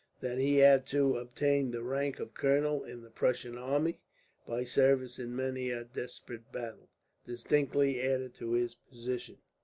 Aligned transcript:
That 0.19 0.39
he 0.39 0.57
had, 0.57 0.87
too, 0.87 1.15
obtained 1.15 1.71
the 1.75 1.83
rank 1.83 2.19
of 2.19 2.33
colonel 2.33 2.83
in 2.83 3.03
the 3.03 3.11
Prussian 3.11 3.55
army, 3.55 3.99
by 4.47 4.63
service 4.63 5.19
in 5.19 5.35
many 5.35 5.69
a 5.69 5.83
desperate 5.83 6.51
battle, 6.51 6.89
distinctly 7.27 8.01
added 8.01 8.33
to 8.33 8.53
his 8.53 8.73
position. 8.73 9.37